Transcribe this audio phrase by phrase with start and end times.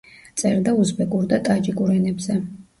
[0.41, 2.43] წერდა უზბეკურ და ტაჯიკურ ენებზე.